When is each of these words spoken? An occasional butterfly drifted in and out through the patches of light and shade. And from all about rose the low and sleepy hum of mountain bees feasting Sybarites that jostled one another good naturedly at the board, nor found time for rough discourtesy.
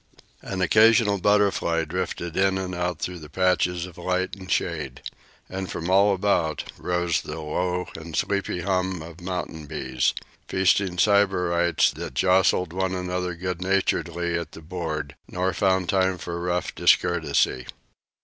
An 0.41 0.63
occasional 0.63 1.19
butterfly 1.19 1.85
drifted 1.85 2.35
in 2.35 2.57
and 2.57 2.73
out 2.73 2.97
through 2.97 3.19
the 3.19 3.29
patches 3.29 3.85
of 3.85 3.99
light 3.99 4.35
and 4.35 4.51
shade. 4.51 5.03
And 5.47 5.69
from 5.71 5.91
all 5.91 6.15
about 6.15 6.63
rose 6.79 7.21
the 7.21 7.39
low 7.39 7.85
and 7.95 8.15
sleepy 8.15 8.61
hum 8.61 9.03
of 9.03 9.21
mountain 9.21 9.67
bees 9.67 10.15
feasting 10.47 10.97
Sybarites 10.97 11.91
that 11.91 12.15
jostled 12.15 12.73
one 12.73 12.95
another 12.95 13.35
good 13.35 13.61
naturedly 13.61 14.35
at 14.39 14.53
the 14.53 14.61
board, 14.63 15.15
nor 15.29 15.53
found 15.53 15.87
time 15.89 16.17
for 16.17 16.41
rough 16.41 16.73
discourtesy. 16.73 17.67